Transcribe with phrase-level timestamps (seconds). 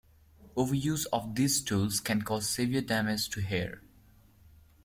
[0.57, 3.83] Overuse of these tools can cause severe damage to hair.